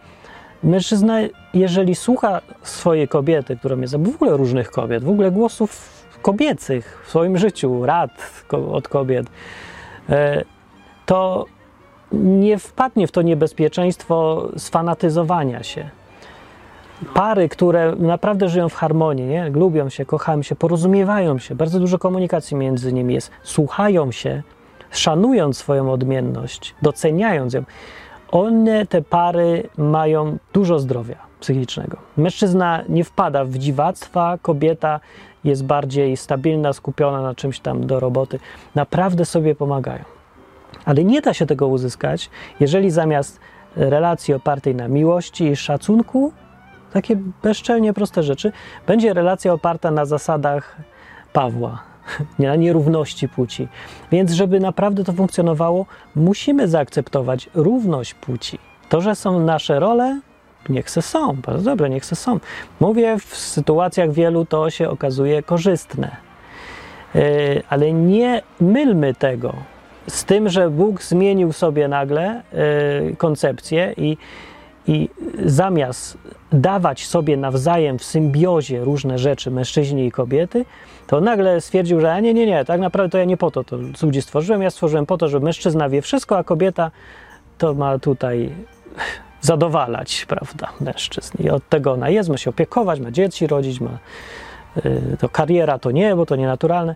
[0.64, 1.20] mężczyzna,
[1.54, 7.10] jeżeli słucha swojej kobiety, którą jest, w ogóle różnych kobiet, w ogóle głosów kobiecych w
[7.10, 8.12] swoim życiu, rad
[8.72, 9.28] od kobiet,
[10.10, 10.44] e,
[11.06, 11.46] to
[12.12, 15.90] nie wpadnie w to niebezpieczeństwo sfanatyzowania się
[17.14, 19.50] pary, które naprawdę żyją w harmonii, nie?
[19.50, 24.44] lubią się, kochają się, porozumiewają się, bardzo dużo komunikacji między nimi jest, słuchają się,
[24.92, 27.64] szanując swoją odmienność, doceniając ją,
[28.32, 31.98] one, te pary, mają dużo zdrowia psychicznego.
[32.18, 35.00] Mężczyzna nie wpada w dziwactwa, kobieta
[35.44, 38.40] jest bardziej stabilna, skupiona na czymś tam do roboty.
[38.76, 40.04] Naprawdę sobie pomagają.
[40.86, 43.40] Ale nie da się tego uzyskać, jeżeli zamiast
[43.76, 46.34] relacji opartej na miłości i szacunku,
[46.94, 48.52] takie bezczelnie proste rzeczy,
[48.88, 50.78] będzie relacja oparta na zasadach
[51.34, 51.84] Pawła,
[52.40, 53.68] na nierówności płci.
[54.12, 58.60] Więc, żeby naprawdę to funkcjonowało, musimy zaakceptować równość płci.
[58.90, 60.20] To, że są nasze role,
[60.70, 62.40] niech se są, bardzo dobre, niech se są.
[62.80, 66.16] Mówię, w sytuacjach wielu to się okazuje korzystne.
[67.16, 67.22] Yy,
[67.70, 69.54] ale nie mylmy tego
[70.08, 72.42] z tym, że Bóg zmienił sobie nagle
[73.08, 74.18] yy, koncepcję i
[74.90, 75.10] i
[75.46, 76.18] zamiast
[76.52, 80.66] dawać sobie nawzajem w symbiozie różne rzeczy, mężczyźni i kobiety,
[81.08, 83.78] to nagle stwierdził, że nie, nie, nie, tak naprawdę to ja nie po to to
[84.04, 86.92] ludzi stworzyłem, ja stworzyłem po to, że mężczyzna wie wszystko, a kobieta
[87.58, 88.50] to ma tutaj
[89.42, 91.44] zadowalać, prawda, mężczyzn.
[91.44, 93.98] I od tego ona jest, ma się opiekować, ma dzieci rodzić, ma
[94.86, 96.96] y, to kariera to nie, bo to nienaturalne.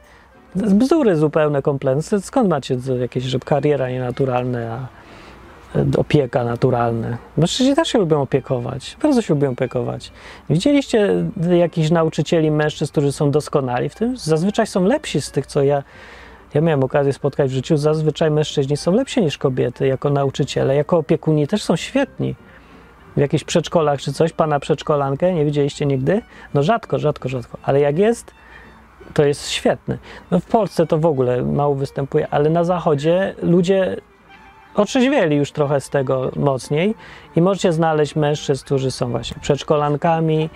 [0.56, 2.22] Bzdury zupełne, kompletne.
[2.22, 5.03] Skąd macie jakieś, że kariera nienaturalne, a
[5.98, 7.18] opieka naturalna.
[7.38, 10.12] Mężczyźni też się lubią opiekować, bardzo się lubią opiekować.
[10.50, 14.18] Widzieliście jakichś nauczycieli mężczyzn, którzy są doskonali w tym?
[14.18, 15.84] Zazwyczaj są lepsi z tych, co ja,
[16.54, 17.78] ja miałem okazję spotkać w życiu.
[17.78, 22.36] Zazwyczaj mężczyźni są lepsi niż kobiety jako nauczyciele, jako opiekuni też są świetni.
[23.18, 26.22] w jakichś przedszkolach czy coś, pana przedszkolankę, nie widzieliście nigdy?
[26.54, 28.32] No rzadko, rzadko, rzadko, ale jak jest,
[29.14, 29.98] to jest świetny.
[30.32, 33.98] No w Polsce to w ogóle mało występuje, ale na zachodzie ludzie
[34.76, 36.96] otrzeźwieli już trochę z tego mocniej
[37.36, 40.50] i możecie znaleźć mężczyzn, którzy są właśnie przedszkolankami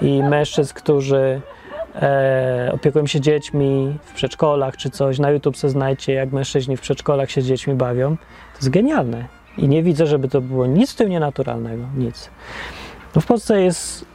[0.00, 1.40] i mężczyzn, którzy
[1.94, 5.18] e, opiekują się dziećmi w przedszkolach czy coś.
[5.18, 8.16] Na YouTube se znajdzie, jak mężczyźni w przedszkolach się z dziećmi bawią.
[8.16, 9.24] To jest genialne.
[9.58, 11.84] I nie widzę, żeby to było nic w tym nienaturalnego.
[11.96, 12.30] Nic.
[13.14, 14.12] No w Polsce jest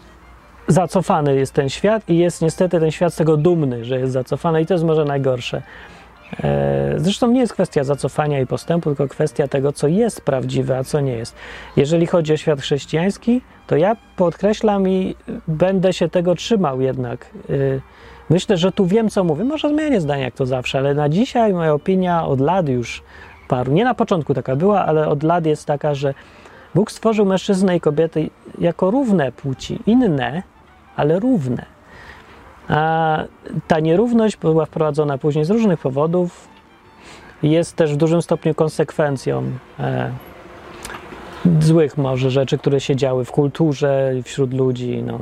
[0.68, 4.62] zacofany jest ten świat i jest niestety ten świat z tego dumny, że jest zacofany
[4.62, 5.62] i to jest może najgorsze.
[6.44, 10.84] E, Zresztą nie jest kwestia zacofania i postępu, tylko kwestia tego, co jest prawdziwe, a
[10.84, 11.36] co nie jest.
[11.76, 15.16] Jeżeli chodzi o świat chrześcijański, to ja podkreślam i
[15.48, 17.26] będę się tego trzymał jednak.
[17.50, 17.54] E,
[18.30, 19.44] Myślę, że tu wiem, co mówię.
[19.44, 23.04] Może zmienię zdanie, jak to zawsze, ale na dzisiaj moja opinia od lat już
[23.48, 26.14] paru, nie na początku taka była, ale od lat jest taka, że
[26.76, 30.44] Bóg stworzył mężczyznę i kobiety jako równe płci, inne,
[30.96, 31.77] ale równe.
[32.68, 33.24] A
[33.68, 36.48] ta nierówność była wprowadzona później z różnych powodów.
[37.44, 39.44] Jest też w dużym stopniu konsekwencją
[39.80, 40.12] e,
[41.60, 45.04] złych może rzeczy, które się działy w kulturze, wśród ludzi.
[45.06, 45.20] No,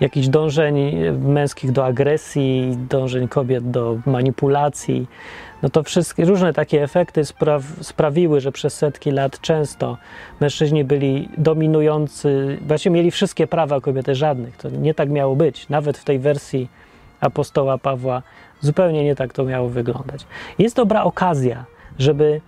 [0.00, 5.06] jakichś dążeń męskich do agresji, dążeń kobiet do manipulacji.
[5.62, 9.96] No to wszystkie różne takie efekty spra- sprawiły, że przez setki lat często
[10.40, 14.56] mężczyźni byli dominujący, właśnie mieli wszystkie prawa, kobiety żadnych.
[14.56, 15.68] To nie tak miało być.
[15.68, 16.68] Nawet w tej wersji
[17.24, 18.22] apostoła Pawła
[18.60, 20.26] zupełnie nie tak to miało wyglądać.
[20.58, 21.64] Jest dobra okazja,
[21.98, 22.40] żeby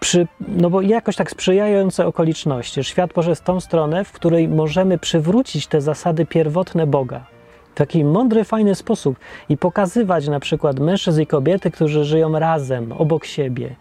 [0.00, 4.98] przy, no bo jakoś tak sprzyjające okoliczności, świat poszedł w tą stronę, w której możemy
[4.98, 7.24] przywrócić te zasady pierwotne Boga
[7.70, 9.16] w taki mądry, fajny sposób
[9.48, 13.74] i pokazywać na przykład mężczyzn i kobiety, którzy żyją razem, obok siebie.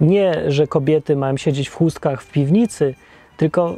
[0.00, 2.94] Nie, że kobiety mają siedzieć w chustkach w piwnicy,
[3.36, 3.76] tylko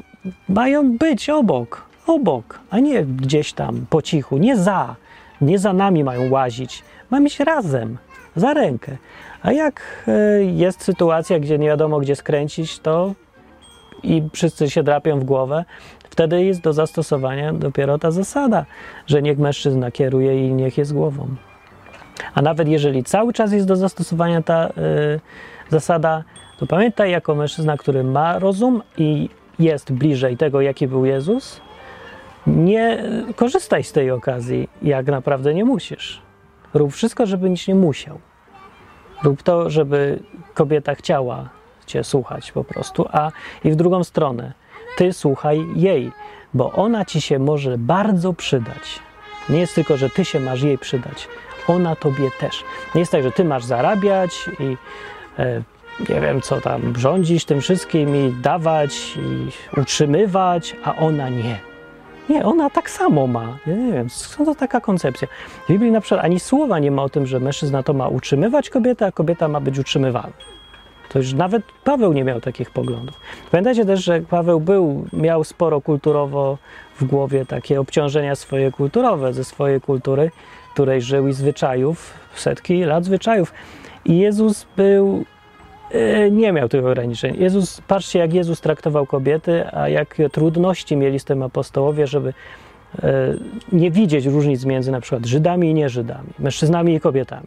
[0.48, 4.96] mają być obok, obok, a nie gdzieś tam po cichu, nie za,
[5.40, 7.98] nie za nami mają łazić, mają iść razem,
[8.37, 8.96] za rękę.
[9.42, 13.14] A jak e, jest sytuacja, gdzie nie wiadomo gdzie skręcić, to
[14.03, 15.64] i wszyscy się drapią w głowę,
[16.11, 18.66] wtedy jest do zastosowania dopiero ta zasada,
[19.07, 21.29] że niech mężczyzna kieruje i niech jest głową.
[22.35, 24.70] A nawet jeżeli cały czas jest do zastosowania ta y,
[25.68, 26.24] zasada,
[26.59, 31.61] to pamiętaj jako mężczyzna, który ma rozum i jest bliżej tego, jaki był Jezus,
[32.46, 33.05] nie
[33.37, 36.22] korzystaj z tej okazji, jak naprawdę nie musisz.
[36.74, 38.20] Rób wszystko, żeby nic nie musiał.
[39.22, 40.18] Rób to, żeby
[40.55, 41.48] kobieta chciała
[41.87, 43.31] cię słuchać po prostu, a
[43.64, 44.53] i w drugą stronę,
[44.96, 46.12] ty słuchaj jej,
[46.55, 49.00] bo ona ci się może bardzo przydać.
[49.48, 51.29] Nie jest tylko, że ty się masz jej przydać,
[51.68, 52.64] ona tobie też.
[52.94, 54.76] Nie jest tak, że ty masz zarabiać i
[55.38, 55.62] e,
[56.09, 59.48] nie wiem, co tam rządzić tym wszystkim i dawać i
[59.81, 61.69] utrzymywać, a ona nie.
[62.30, 63.58] Nie, ona tak samo ma.
[63.66, 65.28] Ja nie wiem, skąd to taka koncepcja.
[65.64, 68.70] W Biblii na przykład ani słowa nie ma o tym, że mężczyzna to ma utrzymywać
[68.70, 70.32] kobietę, a kobieta ma być utrzymywana.
[71.08, 73.20] To już nawet Paweł nie miał takich poglądów.
[73.50, 76.58] Pamiętajcie też, że Paweł był, miał sporo kulturowo
[77.00, 80.30] w głowie takie obciążenia swoje kulturowe, ze swojej kultury,
[80.74, 83.52] której żył i zwyczajów, setki lat zwyczajów.
[84.04, 85.24] I Jezus był
[86.31, 87.37] nie miał tych ograniczeń.
[87.38, 92.35] Jezus, patrzcie, jak Jezus traktował kobiety, a jakie trudności mieli z tym apostołowie, żeby
[93.03, 93.35] e,
[93.72, 97.46] nie widzieć różnic między na przykład Żydami i nieżydami, mężczyznami i kobietami.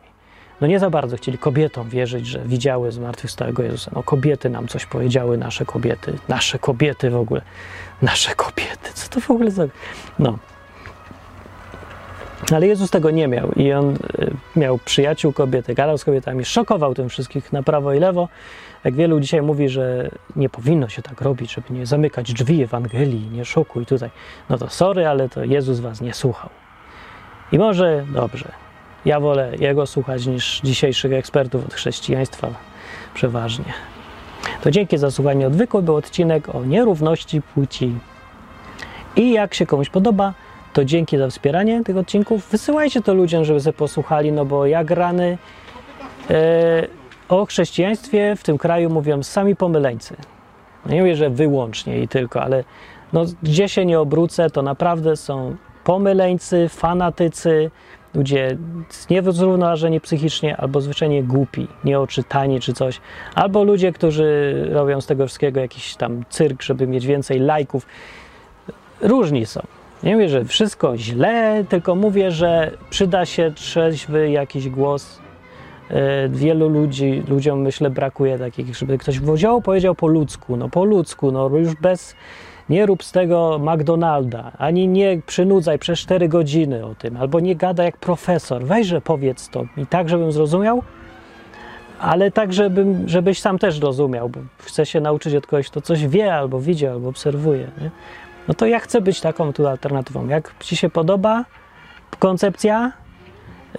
[0.61, 3.91] No nie za bardzo chcieli kobietom wierzyć, że widziały zmartwychwstałego Jezusa.
[3.95, 7.41] No kobiety nam coś powiedziały, nasze kobiety, nasze kobiety w ogóle,
[8.01, 9.63] nasze kobiety, co to w ogóle za...
[10.19, 10.37] No.
[12.51, 13.97] Ale Jezus tego nie miał i on y,
[14.55, 18.27] miał przyjaciół kobiety, gadał z kobietami, szokował tym wszystkich na prawo i lewo.
[18.83, 23.29] Jak wielu dzisiaj mówi, że nie powinno się tak robić, żeby nie zamykać drzwi Ewangelii,
[23.31, 24.09] nie szokuj tutaj.
[24.49, 26.49] No to sorry, ale to Jezus was nie słuchał.
[27.51, 28.51] I może dobrze.
[29.05, 32.47] Ja wolę jego słuchać niż dzisiejszych ekspertów od chrześcijaństwa
[33.13, 33.73] przeważnie.
[34.61, 37.95] To dzięki za słuchanie odwykły był odcinek o nierówności płci.
[39.15, 40.33] I jak się komuś podoba,
[40.73, 42.49] to dzięki za wspieranie tych odcinków.
[42.51, 45.37] Wysyłajcie to ludziom, żeby sobie posłuchali, no bo jak rany
[46.29, 46.87] e,
[47.29, 50.15] o chrześcijaństwie w tym kraju mówią sami pomyleńcy.
[50.85, 52.63] Nie mówię, że wyłącznie i tylko, ale
[53.13, 57.71] no, gdzie się nie obrócę, to naprawdę są pomyleńcy, fanatycy,
[58.13, 58.57] ludzie
[59.09, 63.01] niezrównoważeni psychicznie albo zwyczajnie głupi, nieoczytani czy coś,
[63.35, 67.85] albo ludzie, którzy robią z tego wszystkiego jakiś tam cyrk, żeby mieć więcej lajków.
[69.01, 69.61] Różni są.
[70.03, 75.19] Nie mówię, że wszystko źle, tylko mówię, że przyda się trzeźwy jakiś głos.
[75.89, 80.85] E, Wielu ludzi, ludziom myślę brakuje takich, żeby ktoś wziął, powiedział po ludzku, no po
[80.85, 82.15] ludzku, no już bez,
[82.69, 87.55] Nie rób z tego McDonalda, ani nie przynudzaj przez 4 godziny o tym, albo nie
[87.55, 88.63] gada jak profesor.
[88.63, 90.83] Weźże powiedz to i tak, żebym zrozumiał,
[91.99, 96.07] ale tak, żebym, żebyś sam też rozumiał, bo chcę się nauczyć od kogoś, kto coś
[96.07, 97.67] wie, albo widzi, albo obserwuje.
[97.81, 97.91] Nie?
[98.47, 100.27] No to ja chcę być taką tu alternatywą.
[100.27, 101.45] Jak ci się podoba
[102.19, 102.91] koncepcja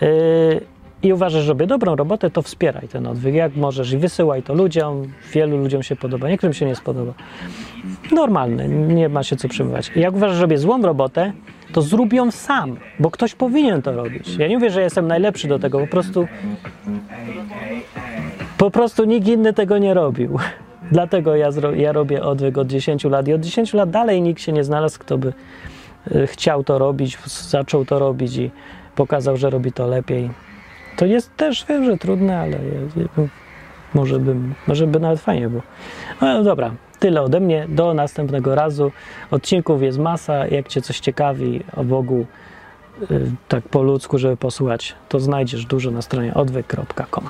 [0.00, 0.60] yy,
[1.02, 4.54] i uważasz, że robię dobrą robotę, to wspieraj ten odwyk, jak możesz i wysyłaj to
[4.54, 5.12] ludziom.
[5.32, 7.12] Wielu ludziom się podoba, niektórym się nie spodoba.
[8.12, 9.90] Normalne, nie ma się co przejmować.
[9.96, 11.32] I jak uważasz, że robię złą robotę,
[11.72, 14.36] to zrób ją sam, bo ktoś powinien to robić.
[14.36, 16.26] Ja nie mówię, że jestem najlepszy do tego, po prostu
[18.58, 20.38] po prostu nikt inny tego nie robił.
[20.92, 24.52] Dlatego ja, ja robię odwyk od 10 lat i od 10 lat dalej nikt się
[24.52, 25.32] nie znalazł, kto by
[26.14, 28.50] y, chciał to robić, zaczął to robić i
[28.96, 30.30] pokazał, że robi to lepiej.
[30.96, 32.58] To jest też, wiem, że trudne, ale
[33.94, 35.62] może, bym, może by nawet fajnie było.
[36.20, 37.66] No dobra, tyle ode mnie.
[37.68, 38.92] Do następnego razu.
[39.30, 40.46] Odcinków jest masa.
[40.46, 42.26] Jak Cię coś ciekawi o Bogu,
[43.10, 47.24] y, tak po ludzku, żeby posłuchać, to znajdziesz dużo na stronie odwyk.com.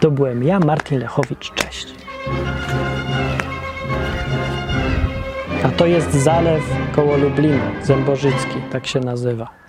[0.00, 1.52] To byłem ja, Martin Lechowicz.
[1.54, 2.05] Cześć.
[5.64, 6.62] A to jest zalew
[6.94, 9.65] koło Lublina, Zębożycki, tak się nazywa.